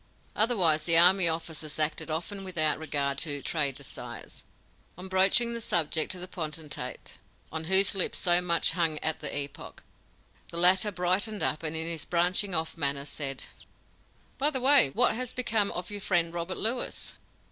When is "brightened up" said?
10.91-11.61